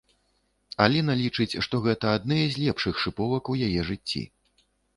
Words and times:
Аліна 0.85 1.13
лічыць, 1.19 1.59
што 1.67 1.75
гэта 1.85 2.05
адныя 2.21 2.45
з 2.55 2.59
лепшых 2.63 2.93
шыповак 3.07 3.43
у 3.57 3.61
яе 3.69 3.81
жыцці. 3.95 4.27